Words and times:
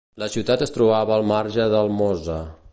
La 0.21 0.27
ciutat 0.35 0.63
es 0.67 0.73
trobava 0.77 1.15
al 1.17 1.27
marge 1.35 1.71
del 1.77 1.95
Mosa. 2.01 2.43